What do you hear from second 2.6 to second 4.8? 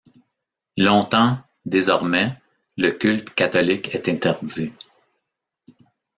le culte catholique est interdit.